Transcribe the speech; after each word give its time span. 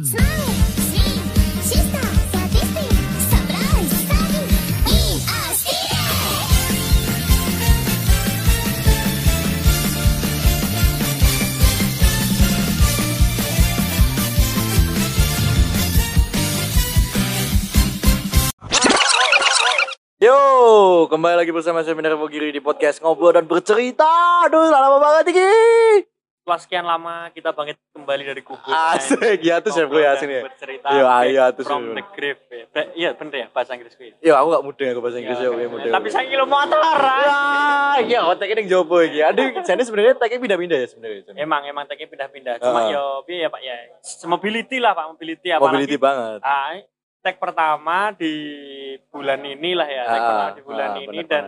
Yo, 0.00 0.08
kembali 21.12 21.44
lagi 21.44 21.52
bersama 21.52 21.84
saya 21.84 21.92
Minar 21.92 22.16
Mogiri 22.16 22.48
di 22.48 22.64
podcast 22.64 23.04
Ngobrol 23.04 23.36
dan 23.36 23.44
Bercerita. 23.44 24.08
Aduh, 24.48 24.72
lama 24.72 24.96
banget 24.96 25.36
ini. 25.36 26.19
Setelah 26.50 26.66
sekian 26.66 26.82
lama 26.82 27.30
kita 27.30 27.54
bangkit 27.54 27.78
kembali 27.94 28.22
dari 28.26 28.42
kubur 28.42 28.74
Asik, 28.90 29.38
ya 29.38 29.62
tuh 29.62 29.70
bro 29.86 29.96
ya 29.96 30.18
sini. 30.18 30.42
bercerita 30.42 30.90
Iya, 30.90 31.04
back 31.06 31.22
iya, 31.24 31.44
tuh 31.52 31.62
from 31.62 31.94
the 31.94 32.02
grave 32.10 32.42
ya. 32.44 32.64
Iya 32.90 33.10
bener 33.14 33.34
ya 33.36 33.46
bahasa 33.48 33.70
Inggris 33.72 33.94
gue 33.94 34.18
Yo, 34.18 34.34
aku 34.34 34.50
gak 34.50 34.64
mudah 34.64 34.86
aku 34.88 34.98
bahasa 34.98 35.16
Inggris 35.16 35.38
Ya, 35.38 35.46
yo, 35.46 35.52
ya, 35.54 35.68
mudah. 35.70 35.90
tapi 35.92 36.08
saya 36.10 36.26
kilo 36.26 36.42
motor 36.44 36.82
Ah, 36.82 38.02
iya, 38.02 38.18
otaknya 38.24 38.58
yang 38.58 38.82
jopo 38.82 38.98
iki. 38.98 39.22
Aduh, 39.22 39.46
jadi 39.60 39.78
sebenarnya 39.80 40.12
otaknya 40.16 40.38
pindah-pindah 40.40 40.76
ya 40.76 40.88
sebenarnya. 40.88 41.22
Emang 41.36 41.62
emang 41.64 41.86
teknya 41.86 42.08
pindah-pindah 42.08 42.54
cuma 42.58 42.80
Ah. 42.80 42.90
yo 42.90 43.02
piye 43.22 43.38
ya 43.40 43.48
pak 43.48 43.62
ya 43.62 43.76
mobility 44.26 44.76
lah 44.76 44.90
pak 44.92 45.06
mobility 45.08 45.48
apalagi 45.48 45.86
Mobility 45.86 45.96
banget. 45.96 46.38
ah, 46.42 46.74
tag 47.20 47.36
pertama 47.36 48.10
di 48.12 48.34
bulan 49.06 49.38
ini 49.40 49.70
lah 49.72 49.86
ya 49.86 50.02
tag 50.04 50.10
Ah, 50.12 50.26
pertama 50.26 50.50
di 50.50 50.62
bulan 50.64 50.88
ah, 50.90 50.98
ini 51.00 51.18
dan 51.22 51.44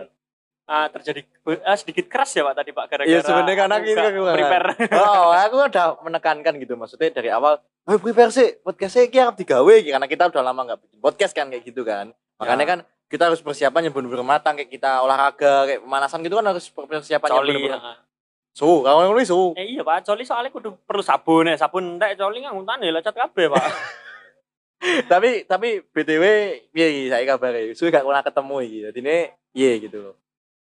ah, 0.65 0.87
terjadi 0.87 1.21
ah, 1.61 1.75
sedikit 1.75 2.05
keras 2.07 2.31
ya 2.31 2.43
pak 2.43 2.55
tadi 2.55 2.71
pak 2.71 2.85
gara-gara 2.87 3.09
Iya, 3.09 3.19
sebenarnya 3.19 3.57
karena 3.57 3.75
aku 3.75 3.85
kita 3.85 4.01
kekurangan. 4.07 4.35
prepare 4.35 4.67
Oh, 4.95 5.29
aku 5.31 5.55
udah 5.67 5.87
menekankan 6.01 6.53
gitu 6.57 6.73
maksudnya 6.73 7.09
dari 7.11 7.29
awal. 7.29 7.59
Eh, 7.83 7.99
prepare 7.99 8.31
sih 8.31 8.47
podcastnya 8.59 9.03
iki 9.05 9.17
harus 9.19 9.35
digawe 9.35 9.75
karena 9.75 10.07
kita 10.07 10.23
udah 10.31 10.41
lama 10.41 10.61
nggak 10.63 10.79
bikin 10.87 10.99
podcast 10.99 11.33
kan 11.35 11.51
kayak 11.51 11.63
gitu 11.63 11.83
kan. 11.83 12.15
Makanya 12.39 12.63
Ya. 12.63 12.69
kan 12.71 12.79
kita 13.07 13.23
harus 13.29 13.43
persiapan 13.43 13.87
yang 13.87 13.93
benar-benar 13.93 14.25
matang 14.25 14.55
kayak 14.55 14.71
kita 14.71 15.03
olahraga 15.03 15.67
kayak 15.67 15.81
pemanasan 15.83 16.23
gitu 16.23 16.39
kan 16.39 16.45
harus 16.47 16.65
persiapan 16.71 17.27
yang 17.29 17.43
benar-benar 17.43 17.81
ah. 17.83 17.97
Suhu, 18.53 18.85
kalau 18.85 19.01
ngono 19.03 19.17
suhu. 19.25 19.57
Eh 19.57 19.73
iya 19.73 19.81
pak, 19.81 20.05
coli 20.05 20.21
soalnya 20.23 20.53
kudu 20.53 20.77
perlu 20.85 21.01
sabun 21.01 21.49
ya, 21.49 21.57
sabun 21.57 21.97
entek 21.97 22.15
coli 22.15 22.45
nganggutan 22.45 22.85
ya 22.85 22.93
lecet 22.93 23.17
kabeh 23.17 23.49
pak. 23.49 23.65
tapi 25.11 25.47
tapi 25.47 25.81
BTW 25.81 26.23
piye 26.69 26.87
iki 26.87 27.03
saya 27.09 27.23
kabare? 27.25 27.71
Suwe 27.73 27.89
gak 27.89 28.05
pernah 28.05 28.21
ketemu 28.21 28.55
iki. 28.61 28.77
Jadi 28.89 28.99
ini 29.01 29.17
iya 29.53 29.71
gitu 29.81 29.97
loh. 29.99 30.15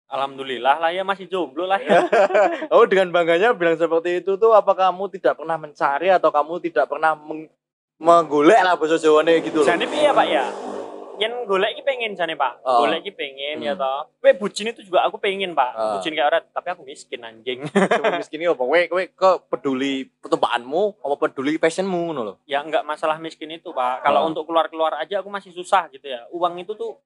Alhamdulillah 0.07 0.77
lah 0.77 0.89
ya 0.89 1.01
masih 1.01 1.25
jomblo 1.25 1.65
lah 1.65 1.77
ya. 1.77 2.05
oh 2.73 2.85
dengan 2.85 3.09
bangganya 3.09 3.51
bilang 3.51 3.73
seperti 3.73 4.21
itu 4.21 4.35
tuh 4.35 4.53
apa 4.53 4.71
kamu 4.71 5.09
tidak 5.11 5.33
pernah 5.35 5.57
mencari 5.57 6.07
atau 6.07 6.29
kamu 6.29 6.61
tidak 6.61 6.85
pernah 6.85 7.13
meng 7.13 7.49
menggolek 7.95 8.59
lah 8.59 8.75
bahasa 8.75 8.95
Jawane 8.95 9.39
gitu 9.39 9.63
loh. 9.63 9.65
Jane 9.65 9.85
piye 9.85 10.11
pak 10.11 10.27
ya? 10.27 10.45
Yen 11.15 11.47
golek 11.47 11.71
iki 11.71 11.81
pengen 11.81 12.11
jane 12.11 12.35
pak, 12.35 12.59
Oh. 12.59 12.83
golek 12.83 12.99
iki 12.99 13.15
pengen 13.15 13.63
ya 13.63 13.71
Hmm. 13.71 13.79
toh. 13.79 14.01
Kowe 14.19 14.31
bucin 14.35 14.67
itu 14.67 14.83
juga 14.83 14.99
aku 15.01 15.15
pengen 15.15 15.55
pak, 15.55 15.71
Ah. 15.71 15.95
bucin 15.95 16.11
kayak 16.11 16.27
orang, 16.27 16.43
tapi 16.45 16.67
aku 16.69 16.83
miskin 16.83 17.23
anjing. 17.23 17.63
Cuma 17.95 18.19
miskin 18.19 18.35
ini 18.37 18.45
apa? 18.45 18.59
Kowe 18.59 18.81
kowe 18.85 19.03
kok 19.07 19.47
peduli 19.47 20.11
pertembakanmu 20.11 20.99
apa 20.99 21.15
peduli 21.17 21.55
passionmu 21.55 22.11
ngono 22.11 22.21
loh. 22.21 22.35
ya 22.43 22.59
enggak 22.59 22.83
masalah 22.83 23.15
miskin 23.15 23.47
itu 23.49 23.71
pak. 23.71 24.03
Kalau 24.03 24.21
Ah. 24.21 24.27
untuk 24.27 24.43
keluar-keluar 24.43 24.99
aja 24.99 25.23
aku 25.23 25.31
masih 25.31 25.49
susah 25.49 25.87
gitu 25.87 26.03
ya. 26.05 26.27
Uang 26.29 26.59
itu 26.59 26.75
tuh 26.75 26.99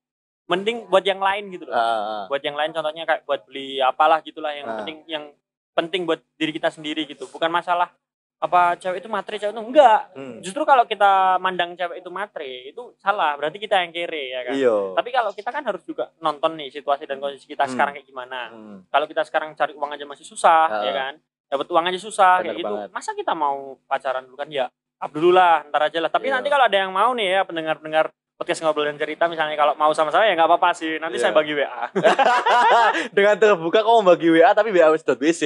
mending 0.49 0.89
buat 0.89 1.01
yang 1.03 1.19
lain 1.19 1.47
gitu 1.49 1.63
loh. 1.63 1.73
Ah, 1.73 1.79
ah. 1.79 2.23
Buat 2.25 2.41
yang 2.41 2.57
lain 2.57 2.71
contohnya 2.71 3.05
kayak 3.05 3.21
buat 3.23 3.45
beli 3.45 3.77
apalah 3.79 4.19
gitulah 4.19 4.51
yang 4.51 4.65
Ah. 4.65 4.81
penting 4.81 5.05
yang 5.05 5.29
penting 5.71 6.03
buat 6.03 6.19
diri 6.35 6.51
kita 6.51 6.67
sendiri 6.67 7.05
gitu. 7.05 7.23
Bukan 7.25 7.47
masalah 7.47 7.93
apa 8.39 8.71
cewek 8.73 9.03
itu 9.03 9.11
matre 9.11 9.35
cewek 9.35 9.51
itu 9.51 9.59
enggak 9.61 10.15
Hmm. 10.15 10.39
justru 10.39 10.63
kalau 10.63 10.87
kita 10.87 11.35
mandang 11.37 11.75
cewek 11.75 11.99
itu 11.99 12.07
matre 12.07 12.71
itu 12.71 12.95
salah 12.95 13.35
berarti 13.35 13.59
kita 13.59 13.83
yang 13.83 13.91
kere 13.91 14.31
ya 14.31 14.39
kan 14.41 14.53
Iya. 14.55 14.95
tapi 14.95 15.11
kalau 15.11 15.35
kita 15.35 15.51
kan 15.51 15.59
harus 15.59 15.83
juga 15.83 16.07
nonton 16.19 16.55
nih 16.55 16.71
situasi 16.71 17.03
dan 17.03 17.19
kondisi 17.19 17.43
kita 17.43 17.67
Hmm. 17.67 17.75
sekarang 17.75 17.99
kayak 17.99 18.07
gimana 18.07 18.47
Hmm. 18.47 18.77
kalau 18.87 19.05
kita 19.05 19.27
sekarang 19.27 19.51
cari 19.53 19.75
uang 19.75 19.91
aja 19.91 20.07
masih 20.07 20.23
susah 20.23 20.71
Ah. 20.71 20.79
ya 20.81 20.91
kan 20.93 21.13
dapat 21.51 21.67
uang 21.67 21.83
aja 21.83 21.99
susah 21.99 22.33
Bener 22.39 22.45
kayak 22.45 22.57
gitu 22.63 22.75
banget. 22.79 22.89
masa 22.95 23.11
kita 23.11 23.33
mau 23.35 23.57
pacaran 23.83 24.23
dulu 24.23 24.37
kan 24.37 24.47
ya 24.47 24.65
dulu 25.05 25.29
lah 25.31 25.67
ntar 25.67 25.81
aja 25.83 25.99
lah 25.99 26.07
tapi 26.07 26.25
Iya. 26.25 26.39
nanti 26.39 26.47
kalau 26.47 26.63
ada 26.63 26.77
yang 26.77 26.91
mau 26.91 27.11
nih 27.11 27.27
ya 27.29 27.41
pendengar-pendengar 27.43 28.07
podcast 28.39 28.63
ngobrol 28.63 28.87
dan 28.87 28.95
cerita 28.95 29.27
misalnya 29.27 29.53
kalau 29.53 29.75
mau 29.75 29.91
sama 29.91 30.09
saya 30.09 30.31
ya 30.31 30.33
nggak 30.33 30.47
apa-apa 30.47 30.71
sih 30.71 30.95
nanti 30.95 31.19
Iya. 31.19 31.27
saya 31.27 31.33
bagi 31.35 31.51
WA 31.53 31.91
Dengan 33.15 33.35
terbuka 33.35 33.83
kamu 33.83 34.01
bagi 34.07 34.27
WA 34.31 34.49
tapi 34.51 34.71
WA 34.71 34.87
wc 34.89 35.03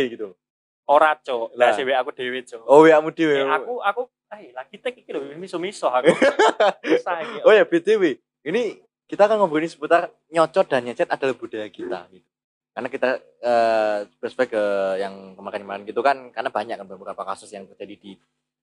gitu. 0.07 0.37
ora 0.85 1.15
cok 1.15 1.55
Lah. 1.55 1.71
lah 1.71 1.79
WA 1.79 1.97
aku 1.97 2.11
dewe 2.11 2.39
cok 2.43 2.61
Oh 2.63 2.83
WA 2.83 2.99
mu 2.99 3.09
dhewe. 3.09 3.33
Eh, 3.33 3.47
aku 3.47 3.79
aku 3.79 4.01
eh 4.29 4.51
lagi 4.51 4.77
tek 4.77 4.93
iki 4.95 5.09
lho 5.09 5.25
miso-miso 5.33 5.87
aku 5.87 6.13
susah 6.91 7.21
iki 7.21 7.37
Oh 7.41 7.51
ya 7.51 7.63
BTW, 7.63 8.03
ini 8.43 8.77
kita 9.05 9.25
akan 9.25 9.41
ngobrolin 9.41 9.65
seputar 9.65 10.13
nyocot 10.27 10.65
dan 10.65 10.83
nyecet 10.83 11.05
adalah 11.07 11.33
budaya 11.33 11.65
kita 11.67 12.05
gitu. 12.09 12.25
Karena 12.73 12.87
kita 12.89 13.09
eh 13.39 13.97
flashback 14.17 14.49
ke 14.51 14.63
yang 14.97 15.33
kemarin-kemarin 15.33 15.85
gitu 15.85 16.01
kan 16.01 16.29
karena 16.29 16.49
banyak 16.49 16.75
kan 16.75 16.87
beberapa 16.87 17.21
kasus 17.23 17.49
yang 17.49 17.65
terjadi 17.65 17.95
di 17.95 18.11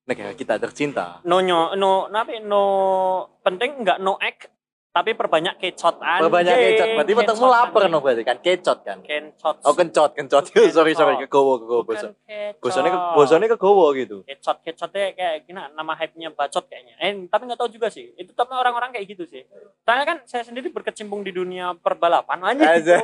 negara 0.06 0.32
kita 0.34 0.56
tercinta. 0.56 1.20
no 1.24 1.40
nyo 1.40 1.74
no 1.76 2.08
napi 2.08 2.40
no 2.44 2.62
penting 3.44 3.84
enggak 3.84 3.98
no 4.00 4.16
egg 4.20 4.48
tapi 4.90 5.14
perbanyak 5.14 5.54
kecot 5.56 6.02
anjing 6.02 6.26
Banyak 6.28 6.50
kecot, 6.50 6.88
berarti 6.92 7.12
Kecot, 7.14 7.46
lapar 7.46 7.86
no 7.86 7.98
berarti 7.98 8.22
kan 8.22 8.36
kecot 8.36 8.78
kan. 8.82 8.98
kencot 8.98 9.62
Oh 9.62 9.70
kencot, 9.70 10.10
kencot. 10.12 10.44
Kencot. 10.44 10.70
sorry 10.76 10.92
sorry 10.92 11.14
kegowo 11.16 11.58
kegowo 11.58 11.82
bosan. 11.84 12.10
Bosannya 12.58 12.90
ke 12.90 12.98
bosannya 13.14 13.48
kegowo 13.48 13.86
gitu. 13.94 14.26
kecot 14.26 14.58
kecotnya 14.60 15.14
kayak 15.14 15.46
gini 15.46 15.62
nama 15.70 15.94
hype-nya 15.94 16.30
bacot 16.30 16.66
kayaknya 16.66 16.98
eh 16.98 17.14
tapi 17.24 17.46
nggak 17.46 17.56
tahu 17.56 17.70
juga 17.70 17.86
sih 17.86 18.10
itu 18.14 18.30
tapi 18.32 18.50
orang-orang 18.50 18.90
kayak 18.90 19.06
gitu 19.08 19.24
sih 19.24 19.46
soalnya 19.80 20.04
kan 20.04 20.16
saya 20.24 20.42
sendiri 20.42 20.68
berkecimpung 20.68 21.22
di 21.22 21.30
dunia 21.30 21.70
perbalapan 21.76 22.42
aja 22.44 22.64
Aja. 22.72 22.96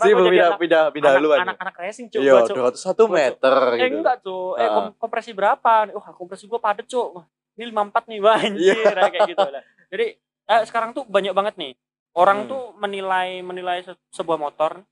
Sih 0.00 0.12
pindah 0.12 0.54
pindah 0.54 0.82
pindah 0.90 1.12
duluan. 1.18 1.38
ya. 1.38 1.44
anak-anak 1.44 1.74
racing 1.76 2.06
coba 2.08 2.22
Iya, 2.22 2.34
Cuk. 2.44 2.56
201 2.78 3.10
meter 3.10 3.54
eh 3.54 3.74
gitu. 3.82 3.96
enggak 3.96 4.16
tuh 4.20 4.54
eh 4.54 4.68
kom- 4.68 4.94
kompresi 5.00 5.30
berapa 5.30 5.72
wah 5.90 6.14
kompresi 6.14 6.46
gua 6.46 6.58
padet 6.58 6.86
Wah, 6.94 7.26
ini 7.54 7.64
54 7.68 8.06
nih 8.06 8.18
wah 8.18 8.38
anjir 8.38 8.74
Iya. 8.76 9.10
kayak 9.10 9.22
gitu 9.28 9.46
lah 9.46 9.62
jadi 9.90 10.06
eh, 10.46 10.62
sekarang 10.64 10.92
tuh 10.92 11.04
banyak 11.04 11.32
banget 11.32 11.54
nih 11.56 11.72
orang 12.14 12.44
Hmm. 12.44 12.48
tuh 12.48 12.62
menilai 12.76 13.40
menilai 13.40 13.82
se- 13.82 13.98
sebuah 14.12 14.36
motor 14.36 14.84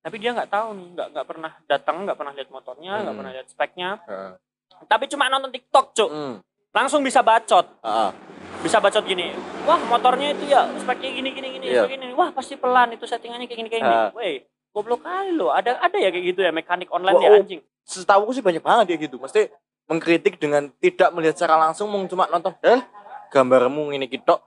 tapi 0.00 0.16
dia 0.16 0.30
nggak 0.30 0.48
tahu 0.48 0.68
nih 0.72 0.86
nggak 0.92 1.08
nggak 1.12 1.26
pernah 1.26 1.52
datang 1.64 1.96
nggak 2.04 2.14
pernah 2.14 2.32
lihat 2.32 2.48
motornya 2.48 2.92
nggak 2.96 3.06
Hmm. 3.06 3.18
pernah 3.18 3.32
lihat 3.32 3.46
speknya 3.46 3.88
Heeh. 4.02 4.32
tapi 4.84 5.04
cuma 5.06 5.26
nonton 5.26 5.50
TikTok 5.50 5.86
cuk 5.92 6.10
Hmm. 6.10 6.34
langsung 6.70 7.00
bisa 7.00 7.20
bacot 7.20 7.66
Heeh. 7.80 8.10
bisa 8.60 8.78
bacot 8.78 9.02
gini 9.02 9.32
wah 9.62 9.80
motornya 9.86 10.32
itu 10.32 10.44
ya 10.46 10.66
speknya 10.76 11.10
gini 11.12 11.28
gini 11.30 11.48
gini 11.54 11.66
speknya 11.72 11.98
gini 12.02 12.14
wah 12.14 12.30
pasti 12.30 12.54
pelan 12.54 12.92
itu 12.92 13.04
settingannya 13.04 13.46
kayak 13.46 13.58
gini 13.58 13.68
kayak 13.68 13.82
gini 13.82 13.98
weh 14.12 14.36
goblok 14.70 15.00
kali 15.00 15.32
lo 15.32 15.50
ada 15.50 15.80
ada 15.80 15.96
ya 15.96 16.10
kayak 16.10 16.24
gitu 16.26 16.40
ya 16.40 16.52
mekanik 16.52 16.90
online 16.90 17.16
Wah, 17.16 17.24
ya 17.24 17.30
anjing 17.38 17.60
setahu 17.82 18.28
sih 18.28 18.42
banyak 18.42 18.60
banget 18.60 18.86
ya 18.90 18.96
gitu. 18.98 19.16
Mesti 19.16 19.46
mengkritik 19.86 20.36
dengan 20.36 20.74
tidak 20.76 21.14
melihat 21.14 21.38
secara 21.38 21.54
langsung 21.56 21.86
mung 21.86 22.10
cuma 22.10 22.26
nonton, 22.26 22.50
"Hel, 22.58 22.82
gambarmu 23.30 23.94
ngene 23.94 24.10
iki 24.10 24.18
tok. 24.18 24.42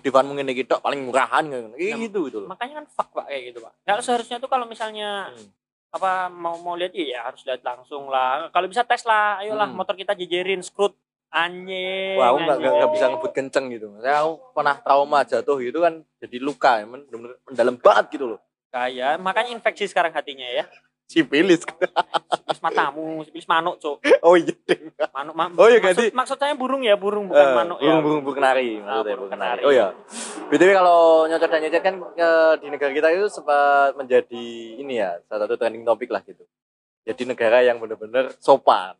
Ngene 0.00 0.52
iki 0.52 0.64
tok, 0.64 0.80
paling 0.80 1.04
murahan." 1.04 1.44
Kayak 1.44 1.68
Nah, 1.68 1.98
gitu 2.00 2.18
gitu 2.26 2.38
loh. 2.40 2.48
makanya 2.48 2.74
kan 2.80 2.86
fuck 2.88 3.08
pak 3.12 3.26
kayak 3.26 3.42
gitu 3.50 3.58
pak 3.60 3.72
kalau 3.82 4.02
seharusnya 4.02 4.36
tuh 4.38 4.46
kalau 4.46 4.64
misalnya 4.64 5.28
Hmm. 5.28 5.48
apa 5.88 6.10
mau 6.28 6.56
mau 6.58 6.74
lihat 6.74 6.92
iya 6.92 7.24
harus 7.24 7.42
lihat 7.42 7.60
langsung 7.62 8.06
lah 8.06 8.48
kalau 8.48 8.66
bisa 8.66 8.82
tes 8.82 9.02
lah 9.02 9.38
ayolah 9.38 9.66
Hmm. 9.66 9.76
motor 9.76 9.94
kita 9.94 10.12
jejerin 10.12 10.60
scrut 10.60 10.92
anjing 11.28 12.16
Wah, 12.16 12.30
aku 12.30 12.38
nggak 12.40 12.56
nggak 12.58 12.90
bisa 12.90 13.06
ngebut 13.06 13.32
kenceng 13.32 13.68
gitu. 13.68 13.92
Saya 13.98 14.22
aku 14.22 14.32
pernah 14.50 14.74
trauma 14.76 15.20
jatuh 15.22 15.56
gitu 15.58 15.78
kan 15.78 16.00
jadi 16.18 16.36
luka, 16.38 16.80
bener-bener 16.82 17.36
mendalam 17.44 17.76
banget 17.76 18.04
gitu 18.16 18.26
loh. 18.26 18.40
kayak 18.68 19.16
makanya 19.18 19.48
infeksi 19.50 19.84
sekarang 19.84 20.12
hatinya 20.12 20.44
ya 20.44 20.64
Sipilis. 21.08 21.64
sipilis 21.64 22.60
matamu 22.60 23.24
sipilis 23.24 23.48
manuk 23.48 23.80
cuk 23.80 23.96
oh 24.20 24.36
iya, 24.36 24.52
manuk 25.08 25.32
ma 25.32 25.48
Oh, 25.56 25.64
iya, 25.66 25.80
maksud, 25.80 26.04
ganti. 26.04 26.12
maksud 26.12 26.36
saya 26.36 26.52
burung 26.52 26.84
ya 26.84 26.94
burung 26.94 27.26
bukan 27.26 27.40
Eh, 27.42 27.56
manuk 27.56 27.78
burung, 27.78 27.88
ya 27.88 27.94
burung, 27.98 28.20
burung 28.20 28.36
kenari, 28.36 28.68
Ah, 28.76 29.00
maksudnya 29.00 29.16
burung 29.16 29.32
kenari. 29.32 29.62
Oh 29.62 29.72
ya. 29.72 29.88
BTW 30.46 30.70
kalau 30.70 31.00
nyocot 31.24 31.48
dan 31.48 31.60
nyecet 31.60 31.80
kan 31.80 31.94
eh, 31.96 32.52
di 32.58 32.66
negara 32.68 32.92
kita 32.92 33.08
itu 33.10 33.26
sempat 33.26 33.96
menjadi 33.96 34.46
ini 34.76 34.94
ya, 34.96 35.16
salah 35.24 35.44
satu 35.44 35.56
trending 35.56 35.82
topik 35.82 36.08
lah 36.08 36.20
gitu. 36.22 36.44
Jadi 37.02 37.22
negara 37.24 37.64
yang 37.64 37.80
benar-benar 37.80 38.36
sopan, 38.36 38.92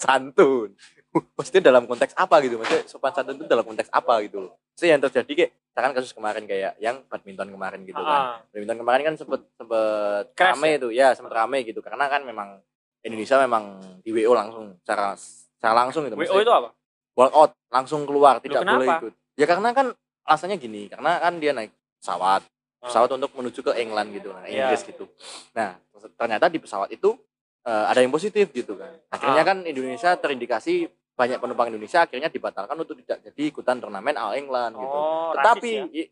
santun. 0.00 0.72
Maksudnya 1.36 1.62
dalam 1.62 1.84
konteks 1.84 2.16
apa 2.16 2.40
gitu? 2.40 2.56
Maksudnya 2.56 2.88
sopan 2.88 3.12
santun 3.12 3.36
itu 3.36 3.44
dalam 3.44 3.62
konteks 3.62 3.92
apa 3.92 4.24
gitu. 4.24 4.48
Maksudnya 4.48 4.90
yang 4.96 5.02
terjadi 5.02 5.32
kayak 5.36 5.50
misalkan 5.70 5.92
kasus 5.92 6.12
kemarin 6.12 6.44
kayak 6.44 6.72
yang 6.78 6.96
badminton 7.06 7.48
kemarin 7.50 7.80
gitu 7.84 8.00
kan. 8.00 8.20
Ah, 8.20 8.36
Badminton 8.48 8.78
kemarin 8.80 9.02
kan 9.04 9.14
sempet 9.14 9.40
sempet 9.54 10.24
Crash 10.32 10.56
rame 10.56 10.70
itu, 10.74 10.88
ya 10.90 11.12
sempet 11.12 11.30
rame 11.30 11.62
gitu 11.62 11.78
karena 11.78 12.08
kan 12.08 12.24
memang 12.24 12.58
Indonesia 13.00 13.36
memang 13.38 13.64
di 14.00 14.10
WO 14.10 14.32
langsung 14.32 14.76
secara 14.78 15.14
secara 15.14 15.74
langsung 15.76 16.08
gitu. 16.08 16.14
WO 16.14 16.20
Maksudnya- 16.20 16.42
itu 16.42 16.54
apa 16.54 16.70
walkout 17.10 17.52
langsung 17.68 18.06
keluar 18.06 18.38
tidak 18.38 18.62
kenapa? 18.62 18.76
boleh 18.76 18.88
ikut 18.96 19.14
ya 19.34 19.44
karena 19.44 19.68
kan 19.74 19.86
alasannya 20.24 20.56
gini 20.56 20.86
karena 20.86 21.18
kan 21.18 21.36
dia 21.36 21.52
naik 21.52 21.68
pesawat 22.00 22.40
pesawat 22.80 23.10
untuk 23.12 23.34
menuju 23.34 23.60
ke 23.60 23.72
England 23.76 24.14
gitu 24.14 24.30
nah 24.30 24.46
Iya. 24.46 24.70
Inggris 24.70 24.86
gitu 24.86 25.04
nah 25.52 25.76
ternyata 26.16 26.46
di 26.46 26.56
pesawat 26.56 26.88
itu 26.88 27.18
eh, 27.62 27.84
ada 27.90 28.00
yang 28.00 28.10
positif 28.10 28.48
gitu 28.50 28.76
kan 28.76 28.92
akhirnya 29.08 29.42
Ah. 29.42 29.48
kan 29.48 29.58
Indonesia 29.62 30.10
terindikasi 30.16 30.88
banyak 31.12 31.36
penumpang 31.36 31.68
Indonesia 31.68 32.00
akhirnya 32.00 32.32
dibatalkan 32.32 32.72
untuk 32.74 32.96
tidak 33.04 33.20
jadi 33.20 33.42
ikutan 33.52 33.76
turnamen 33.76 34.16
All 34.16 34.32
England 34.32 34.72
gitu. 34.72 34.88
Oh, 34.88 35.36
Tetapi 35.36 35.70
ya? 35.92 36.08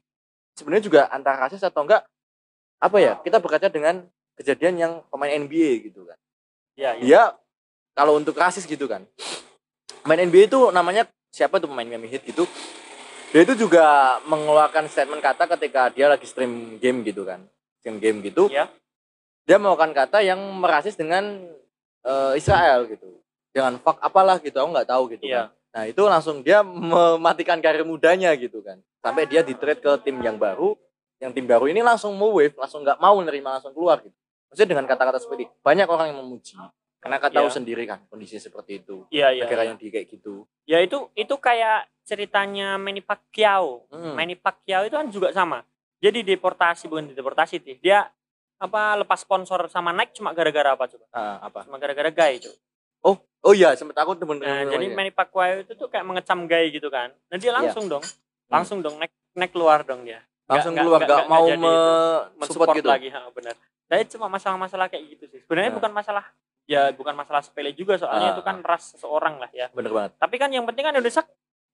sebenarnya 0.52 0.84
juga 0.84 1.00
antara 1.08 1.48
rasis 1.48 1.64
atau 1.64 1.80
enggak 1.80 2.04
apa 2.76 2.96
ya? 3.00 3.16
Kita 3.24 3.40
berkaca 3.40 3.72
dengan 3.72 4.04
kejadian 4.36 4.74
yang 4.76 4.92
pemain 5.08 5.32
NBA 5.32 5.88
gitu 5.88 6.04
kan. 6.04 6.18
Iya, 6.76 6.90
iya. 7.00 7.04
Dia 7.08 7.22
kalau 7.96 8.20
untuk 8.20 8.36
rasis 8.36 8.68
gitu 8.68 8.84
kan. 8.84 9.08
Pemain 10.04 10.20
NBA 10.20 10.52
itu 10.52 10.68
namanya 10.70 11.08
siapa 11.32 11.56
tuh 11.56 11.72
pemain 11.72 11.88
Miami 11.88 12.12
Heat 12.12 12.28
gitu. 12.28 12.44
Dia 13.32 13.48
itu 13.48 13.56
juga 13.56 14.20
mengeluarkan 14.28 14.92
statement 14.92 15.24
kata 15.24 15.48
ketika 15.56 15.88
dia 15.88 16.12
lagi 16.12 16.28
stream 16.28 16.76
game 16.76 17.00
gitu 17.00 17.24
kan. 17.24 17.48
Stream 17.80 17.96
game 17.96 18.20
gitu. 18.20 18.52
Iya. 18.52 18.68
Dia 19.48 19.56
mengeluarkan 19.56 19.96
kata 19.96 20.20
yang 20.20 20.36
merasis 20.60 20.92
dengan 20.92 21.48
eh, 22.04 22.32
Israel 22.36 22.84
gitu. 22.84 23.18
Jangan 23.56 23.80
fuck 23.80 23.96
apalah 23.98 24.36
gitu, 24.38 24.54
aku 24.54 24.68
nggak 24.70 24.88
tahu 24.88 25.02
gitu 25.16 25.24
Iya. 25.24 25.48
kan. 25.48 25.56
Nah, 25.68 25.84
itu 25.84 26.02
langsung 26.04 26.36
dia 26.40 26.60
mematikan 26.62 27.58
karir 27.58 27.82
mudanya 27.82 28.32
gitu 28.36 28.60
kan. 28.60 28.76
Sampai 29.00 29.24
dia 29.24 29.40
di 29.40 29.52
trade 29.52 29.80
ke 29.80 29.92
tim 30.04 30.16
yang 30.20 30.36
baru, 30.36 30.76
yang 31.16 31.32
tim 31.32 31.44
baru 31.44 31.64
ini 31.66 31.80
langsung 31.80 32.12
mau 32.14 32.32
wave, 32.32 32.54
langsung 32.54 32.84
nggak 32.84 32.96
mau 32.98 33.16
nerima 33.20 33.56
langsung 33.56 33.72
keluar 33.72 34.00
gitu. 34.00 34.14
Maksudnya 34.48 34.68
dengan 34.68 34.84
kata-kata 34.84 35.18
seperti 35.20 35.48
banyak 35.60 35.84
orang 35.84 36.12
yang 36.12 36.18
memuji. 36.20 36.56
Karena 36.98 37.16
kata 37.16 37.38
tahu 37.40 37.48
Iya. 37.48 37.56
sendiri 37.56 37.82
kan 37.86 38.00
kondisi 38.10 38.36
seperti 38.36 38.82
itu. 38.82 39.06
Iya, 39.08 39.30
iya. 39.32 39.42
Negara 39.46 39.62
yang 39.64 39.78
di 39.78 39.86
kayak 39.86 40.08
gitu. 40.10 40.44
Ya 40.66 40.82
itu 40.82 41.08
itu 41.14 41.34
kayak 41.38 41.86
ceritanya 42.02 42.74
Manny 42.74 43.00
Pacquiao. 43.00 43.86
Hmm. 43.92 44.16
Manny 44.16 44.34
Pacquiao 44.34 44.82
itu 44.82 44.96
kan 44.96 45.06
juga 45.08 45.28
sama. 45.30 45.62
Jadi 46.00 46.24
deportasi 46.26 46.86
bukan 46.88 47.12
deportasi 47.12 47.60
sih. 47.62 47.76
Dia 47.78 48.08
apa 48.58 48.98
lepas 48.98 49.18
sponsor 49.18 49.70
sama 49.70 49.90
Nike 49.90 50.18
cuma 50.18 50.34
gara-gara 50.34 50.74
apa 50.74 50.84
coba? 50.84 51.06
Ah, 51.10 51.38
apa? 51.42 51.62
Cuma 51.62 51.78
gara-gara 51.78 52.10
gay, 52.10 52.42
Cuk. 52.42 52.54
Oh, 53.00 53.14
oh 53.40 53.52
iya, 53.52 53.70
sempat 53.72 53.94
aku 53.96 54.14
temen 54.14 54.36
Nah, 54.36 54.66
temen- 54.66 54.74
jadi 54.74 54.86
Manny 54.90 55.10
Pacquiao 55.10 55.62
itu 55.62 55.72
tuh 55.72 55.86
kayak 55.86 56.02
mengecam 56.02 56.44
gay 56.44 56.68
gitu 56.68 56.90
kan. 56.90 57.14
Nah, 57.30 57.36
dia 57.36 57.54
langsung 57.54 57.86
dong. 57.86 58.02
Langsung 58.48 58.82
dong 58.82 58.98
naik 58.98 59.14
naik 59.32 59.52
keluar 59.52 59.82
dong 59.82 60.02
dia. 60.02 60.22
langsung 60.48 60.72
nggak- 60.72 60.80
keluar 60.80 61.00
nggak 61.04 61.24
mau 61.28 61.44
me 61.44 61.52
itu. 61.52 61.60
support 61.60 62.38
mensupport 62.40 62.76
gitu. 62.80 62.88
lagi, 62.88 63.08
ha, 63.12 63.28
benar. 63.28 63.52
Tapi 63.84 64.02
cuma 64.08 64.26
masalah-masalah 64.28 64.88
kayak 64.88 65.04
gitu 65.12 65.24
sih. 65.28 65.40
Sebenarnya 65.44 65.70
Nah. 65.70 65.76
bukan 65.76 65.92
masalah 65.92 66.24
ya 66.64 66.88
bukan 66.90 67.12
masalah 67.12 67.40
sepele 67.40 67.72
juga 67.72 67.96
soalnya 67.96 68.28
Ah, 68.28 68.34
itu 68.34 68.40
kan 68.40 68.56
ras 68.60 68.96
seseorang 68.96 69.36
lah 69.36 69.52
ya. 69.52 69.68
Bener 69.70 69.92
banget. 69.92 70.16
Tapi 70.16 70.34
kan 70.34 70.48
yang 70.48 70.64
penting 70.64 70.82
kan 70.82 70.92
Indonesia 70.92 71.20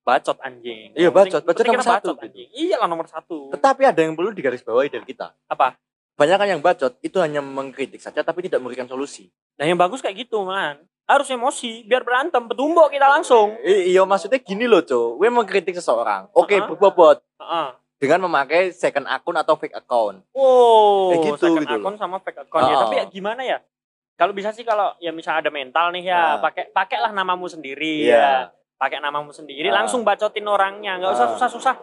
bacot 0.03 0.39
anjing. 0.39 0.91
Iya, 0.91 1.09
penting- 1.09 1.33
bacot. 1.33 1.41
Bacot 1.41 1.55
penting 1.55 1.71
nomor 1.73 1.87
satu, 1.87 1.95
bacot, 1.95 2.15
gitu. 2.19 2.27
anjing. 2.27 2.49
Iya 2.53 2.77
lah 2.77 2.89
nomor 2.91 3.07
satu. 3.07 3.39
Tetapi 3.49 3.83
ada 3.85 4.01
yang 4.01 4.13
perlu 4.13 4.31
digarisbawahi 4.33 4.89
dari 4.91 5.07
kita. 5.07 5.27
Apa? 5.47 5.79
Banyak 6.15 6.37
kan 6.37 6.49
yang 6.49 6.63
bacot 6.63 6.95
itu 7.01 7.19
hanya 7.19 7.43
mengkritik 7.43 7.99
saja 7.99 8.23
tapi 8.23 8.47
tidak 8.47 8.63
memberikan 8.63 8.87
solusi. 8.87 9.27
Nah 9.59 9.67
yang 9.67 9.75
bagus 9.75 9.99
kayak 9.99 10.25
gitu 10.25 10.47
man. 10.47 10.79
Harus 11.05 11.29
emosi 11.29 11.85
biar 11.85 12.01
berantem 12.01 12.41
petumbuk 12.45 12.89
kita 12.89 13.05
langsung. 13.05 13.53
I- 13.61 13.93
iya 13.93 14.07
maksudnya 14.07 14.39
gini 14.39 14.65
loh, 14.65 14.81
Cok. 14.81 15.21
Gue 15.21 15.29
mengkritik 15.29 15.75
seseorang. 15.75 16.33
Oke, 16.33 16.57
Ah. 16.57 16.65
berbobot 16.65 17.21
Heeh. 17.37 17.69
dengan 17.99 18.25
memakai 18.25 18.73
second 18.73 19.05
akun 19.05 19.37
atau 19.37 19.53
fake 19.55 19.77
account. 19.77 20.25
Wow, 20.33 21.13
Kayak 21.13 21.21
gitu, 21.29 21.45
second 21.45 21.61
gitu 21.61 21.75
loh. 21.77 21.83
account 21.83 21.99
sama 21.99 22.17
fake 22.19 22.41
account 22.41 22.65
ya. 22.65 22.73
Ah. 22.73 22.81
Tapi 22.87 22.95
ya 22.97 23.05
gimana 23.05 23.43
ya? 23.45 23.59
Kalau 24.15 24.33
bisa 24.33 24.49
sih 24.49 24.63
kalau 24.63 24.95
ya 24.97 25.11
misal 25.11 25.37
ada 25.37 25.51
mental 25.51 25.91
nih 25.91 26.07
ya, 26.07 26.39
pakai 26.39 26.71
pakailah 26.71 27.11
namamu 27.11 27.51
sendiri 27.51 28.07
Iya. 28.07 28.17
ya. 28.17 28.33
Pakai 28.75 28.99
namamu 28.99 29.31
sendiri, 29.31 29.69
Ah. 29.69 29.83
langsung 29.83 30.03
bacotin 30.03 30.47
orangnya, 30.47 30.97
nggak 30.97 31.13
usah 31.13 31.27
Ah. 31.27 31.33
susah-susah. 31.37 31.75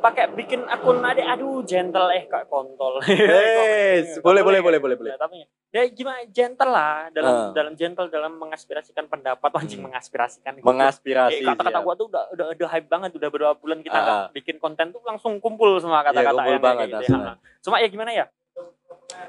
Pakai 0.00 0.32
bikin 0.32 0.64
akun 0.64 1.00
adik, 1.00 1.22
aduh 1.22 1.60
gentle 1.62 2.08
eh 2.10 2.24
kayak 2.30 2.48
kontol. 2.48 2.98
Eh, 3.02 4.00
Komen- 4.16 4.22
boleh, 4.22 4.42
boleh, 4.42 4.58
kan? 4.58 4.66
boleh, 4.66 4.78
boleh, 4.80 4.96
boleh. 4.96 5.10
Ya, 5.12 5.18
tapi 5.18 5.36
ya 5.70 5.82
gimana 5.86 6.24
gentle 6.26 6.66
lah 6.68 7.06
dalam 7.10 7.30
Ah. 7.30 7.50
dalam 7.52 7.72
gentle 7.74 8.08
dalam 8.08 8.32
mengaspirasikan 8.34 9.06
pendapat 9.06 9.50
anjing 9.52 9.78
Hmm. 9.78 9.86
mengaspirasikan 9.86 10.56
gitu. 10.56 10.64
Mengaspirasi. 10.64 11.40
Eh, 11.40 11.46
kata-kata 11.46 11.78
iya. 11.78 11.84
gua 11.84 11.94
tuh 11.94 12.06
udah 12.08 12.24
udah 12.30 12.46
udah 12.50 12.68
hype 12.70 12.88
banget 12.88 13.10
udah 13.12 13.28
berapa 13.28 13.54
bulan 13.54 13.78
kita 13.80 13.94
nggak 13.94 14.20
bikin 14.34 14.56
konten 14.56 14.90
tuh 14.90 15.00
langsung 15.02 15.36
kumpul 15.38 15.76
semua 15.76 16.00
kata-kata 16.00 16.32
kumpul 16.34 16.48
yang 16.48 16.58
kayak 16.58 16.64
banget, 16.64 16.86
gitu 16.88 17.04
ya. 17.06 17.32
Cuma 17.60 17.76
ya 17.78 17.86
gimana 17.86 18.10
ya? 18.10 18.24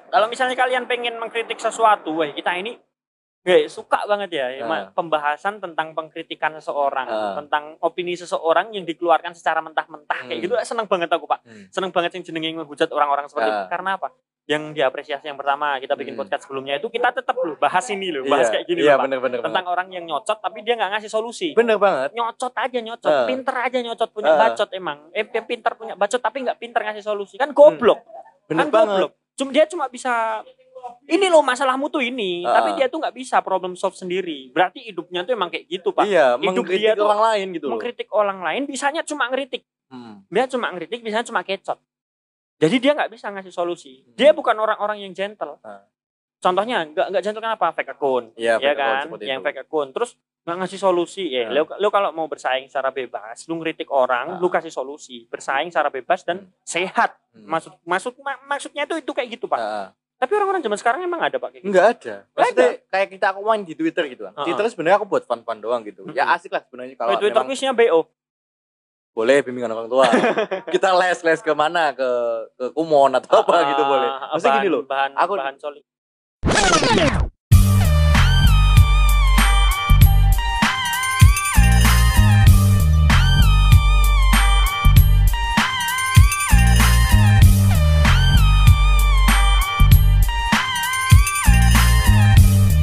Kalau 0.08 0.28
misalnya 0.28 0.56
kalian 0.56 0.86
pengen 0.86 1.16
mengkritik 1.16 1.58
sesuatu, 1.58 2.14
wah 2.14 2.28
kita 2.28 2.54
ini 2.54 2.80
Nggak, 3.42 3.74
suka 3.74 4.06
banget 4.06 4.30
ya, 4.32 4.46
ya, 4.52 4.62
Ah. 4.62 4.70
Ma- 4.70 4.88
pembahasan 4.92 5.58
tentang 5.58 5.98
pengkritikan 5.98 6.54
seseorang, 6.54 7.10
Ah. 7.10 7.34
tentang 7.34 7.74
opini 7.80 8.14
seseorang 8.14 8.70
yang 8.70 8.86
dikeluarkan 8.86 9.34
secara 9.34 9.58
mentah-mentah 9.60 10.30
kayak 10.30 10.38
Hmm. 10.38 10.46
gitu. 10.46 10.54
seneng 10.62 10.86
banget 10.86 11.10
aku 11.10 11.26
pak, 11.26 11.42
Hmm. 11.42 11.66
seneng 11.68 11.90
banget 11.90 12.14
yang 12.14 12.24
jenenge 12.24 12.54
ngehujat 12.54 12.86
orang-orang 12.88 13.26
seperti 13.26 13.50
itu. 13.50 13.58
Ah. 13.58 13.68
Karena 13.68 13.98
apa? 13.98 14.14
Yang 14.44 14.64
diapresiasi 14.74 15.26
yang 15.26 15.36
pertama 15.36 15.78
kita 15.78 15.94
bikin 15.96 16.14
Hmm. 16.14 16.22
podcast 16.22 16.46
sebelumnya 16.46 16.76
itu 16.76 16.86
kita 16.88 17.10
tetap 17.12 17.34
loh 17.36 17.58
bahas 17.58 17.82
ini 17.90 18.10
loh, 18.10 18.26
bahas 18.26 18.46
Iya, 18.46 18.52
kayak 18.52 18.66
gini 18.68 18.80
Iya, 18.80 18.86
loh 18.86 18.94
pak. 18.94 19.04
bener-bener. 19.06 19.40
Tentang 19.42 19.66
orang 19.68 19.88
yang 19.90 20.04
nyocot 20.04 20.38
tapi 20.38 20.60
dia 20.60 20.74
nggak 20.76 20.92
ngasih 20.92 21.10
solusi 21.10 21.50
Bener 21.52 21.78
banget. 21.78 22.10
nyocot 22.12 22.54
aja 22.54 22.78
nyocot 22.80 23.10
Ah. 23.12 23.26
pinter 23.26 23.56
aja 23.56 23.78
nyocot 23.80 24.10
punya 24.12 24.32
Ah. 24.32 24.40
bacot 24.44 24.70
emang 24.72 25.10
eh 25.12 25.24
pinter 25.24 25.72
punya 25.74 25.94
bacot 25.96 26.20
tapi 26.20 26.38
nggak 26.42 26.58
pinter 26.58 26.82
ngasih 26.84 27.02
solusi 27.04 27.36
kan 27.36 27.50
goblok 27.52 28.02
kan 28.02 28.14
Bener 28.50 28.66
banget. 28.68 28.98
goblok 29.00 29.12
cuma 29.32 29.50
dia 29.50 29.66
cuma 29.66 29.86
bisa 29.88 30.42
ini 31.12 31.28
loh 31.28 31.42
masalahmu 31.42 31.88
tuh 31.88 32.00
ini 32.00 32.42
Ah. 32.42 32.58
tapi 32.58 32.74
dia 32.74 32.88
tuh 32.88 32.98
nggak 32.98 33.12
bisa 33.14 33.38
problem 33.40 33.76
solve 33.76 33.94
sendiri. 33.94 34.48
Berarti 34.50 34.80
hidupnya 34.86 35.22
tuh 35.22 35.34
emang 35.34 35.48
kayak 35.48 35.68
gitu 35.68 35.92
pak. 35.92 36.04
Iya, 36.04 36.36
Hidup 36.36 36.64
mengkritik 36.64 36.80
dia 36.80 36.92
tuh 36.94 37.06
orang 37.06 37.22
lain 37.22 37.48
gitu 37.52 37.66
loh. 37.66 37.72
mengkritik 37.74 38.08
orang 38.10 38.40
lain 38.40 38.62
bisanya 38.64 39.02
cuma 39.02 39.28
ngeritik. 39.28 39.64
Hmm. 39.88 40.24
dia 40.26 40.48
cuma 40.48 40.72
ngeritik 40.72 41.00
bisanya 41.02 41.24
cuma 41.24 41.44
kecot. 41.44 41.76
Jadi 42.58 42.76
dia 42.78 42.92
nggak 42.94 43.12
bisa 43.12 43.28
ngasih 43.28 43.52
solusi. 43.52 44.08
Dia 44.10 44.32
bukan 44.32 44.56
orang-orang 44.56 45.02
yang 45.02 45.12
gentle. 45.12 45.60
Ah. 45.62 45.84
contohnya 46.38 46.82
nggak 46.84 47.08
nggak 47.12 47.22
gentle 47.22 47.38
kan 47.40 47.54
apa 47.54 47.70
fake 47.72 47.92
account. 47.92 48.34
Iya, 48.34 48.58
ya 48.58 48.72
fake 48.72 48.80
kan? 48.80 49.06
yang 49.22 49.40
itu. 49.40 49.46
fake 49.46 49.62
account. 49.62 49.90
Terus 49.94 50.12
nggak 50.42 50.58
ngasih 50.58 50.80
solusi. 50.80 51.24
Ya 51.28 51.46
lo, 51.48 51.70
lo 51.70 51.88
kalau 51.88 52.10
mau 52.10 52.26
bersaing 52.26 52.66
secara 52.66 52.90
bebas 52.90 53.46
lu 53.46 53.60
ngeritik 53.60 53.86
orang 53.88 54.26
Nah. 54.28 54.40
lu 54.40 54.48
kasih 54.48 54.72
solusi. 54.72 55.28
Bersaing 55.28 55.70
secara 55.70 55.90
bebas 55.90 56.24
dan 56.24 56.50
sehat. 56.64 57.14
Hmm. 57.30 57.46
maksud 57.48 57.78
maksud 57.84 58.14
ma- 58.20 58.42
maksudnya 58.48 58.84
itu 58.84 58.96
itu 58.98 59.12
kayak 59.12 59.30
gitu 59.32 59.46
pak. 59.46 59.56
Ah, 59.56 59.88
tapi 60.22 60.38
orang-orang 60.38 60.62
zaman 60.62 60.78
sekarang 60.78 61.02
emang 61.02 61.18
ada 61.18 61.42
pak 61.42 61.50
kayak 61.50 61.66
gitu 61.66 61.74
Enggak 61.74 61.86
ada. 61.98 62.16
Maksudnya 62.38 62.70
kayak 62.94 63.08
kita 63.10 63.26
aku 63.34 63.40
main 63.42 63.66
di 63.66 63.74
Twitter 63.74 64.06
gitu 64.06 64.30
kan. 64.30 64.38
Uh-uh. 64.38 64.46
Twitter 64.46 64.70
sebenarnya 64.70 65.02
aku 65.02 65.10
buat 65.10 65.26
fun-fun 65.26 65.58
doang 65.58 65.82
gitu. 65.82 66.06
Ya 66.14 66.30
asik 66.38 66.54
lah 66.54 66.62
sebenarnya 66.62 66.94
kalau 66.94 67.18
Twitter 67.18 67.34
memang 67.34 67.50
quiznya 67.50 67.74
bo 67.74 68.06
boleh 69.12 69.42
bimbingan 69.42 69.74
orang 69.74 69.90
tua. 69.90 70.06
kita 70.74 70.94
les-les 70.94 71.42
ke 71.42 71.52
mana? 71.58 71.98
Ke 71.98 72.10
ke 72.54 72.66
Kumon 72.70 73.18
atau 73.18 73.42
apa 73.42 73.74
gitu 73.74 73.82
boleh. 73.82 74.08
Ah, 74.08 74.30
Maksudnya 74.38 74.62
gini 74.62 74.70
loh. 74.70 74.84
bahan 74.86 75.12
aku- 75.18 75.42
bahan 75.42 75.58
solid 75.58 75.84